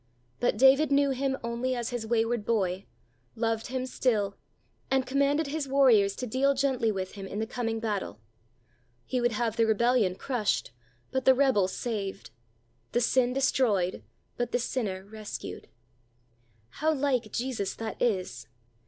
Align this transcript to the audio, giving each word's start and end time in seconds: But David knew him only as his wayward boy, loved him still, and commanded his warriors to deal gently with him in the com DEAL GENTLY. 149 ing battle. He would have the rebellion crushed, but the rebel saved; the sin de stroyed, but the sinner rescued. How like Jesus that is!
But 0.39 0.57
David 0.57 0.91
knew 0.91 1.11
him 1.11 1.37
only 1.43 1.75
as 1.75 1.91
his 1.91 2.07
wayward 2.07 2.43
boy, 2.43 2.87
loved 3.35 3.67
him 3.67 3.85
still, 3.85 4.35
and 4.89 5.05
commanded 5.05 5.45
his 5.45 5.67
warriors 5.67 6.15
to 6.15 6.25
deal 6.25 6.55
gently 6.55 6.91
with 6.91 7.11
him 7.11 7.27
in 7.27 7.37
the 7.37 7.45
com 7.45 7.67
DEAL 7.67 7.73
GENTLY. 7.75 7.81
149 9.19 9.19
ing 9.19 9.21
battle. 9.21 9.21
He 9.21 9.21
would 9.21 9.31
have 9.33 9.57
the 9.57 9.67
rebellion 9.67 10.15
crushed, 10.15 10.71
but 11.11 11.25
the 11.25 11.35
rebel 11.35 11.67
saved; 11.67 12.31
the 12.93 12.99
sin 12.99 13.33
de 13.33 13.41
stroyed, 13.41 14.01
but 14.37 14.51
the 14.51 14.57
sinner 14.57 15.05
rescued. 15.05 15.67
How 16.69 16.91
like 16.91 17.31
Jesus 17.31 17.75
that 17.75 18.01
is! 18.01 18.47